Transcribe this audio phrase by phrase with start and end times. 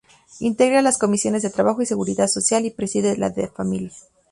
[0.39, 3.91] Integra las comisiones de Trabajo y Seguridad Social; y preside la de Familia.